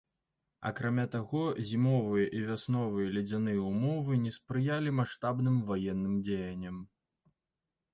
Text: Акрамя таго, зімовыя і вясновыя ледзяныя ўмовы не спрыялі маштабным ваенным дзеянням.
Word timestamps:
Акрамя 0.69 1.03
таго, 1.15 1.41
зімовыя 1.71 2.25
і 2.39 2.41
вясновыя 2.49 3.13
ледзяныя 3.19 3.69
ўмовы 3.69 4.21
не 4.25 4.35
спрыялі 4.41 4.99
маштабным 5.05 5.65
ваенным 5.73 6.21
дзеянням. 6.31 6.87